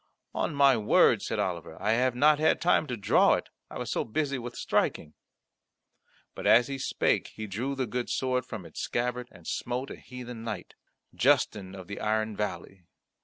[0.33, 3.91] "On my word," said Oliver, "I have not had time to draw it; I was
[3.91, 5.13] so busy with striking."
[6.33, 9.95] But as he spake he drew the good sword from its scabbard, and smote a
[9.95, 10.73] heathen knight,
[11.13, 12.81] Justin of the Iron Valley.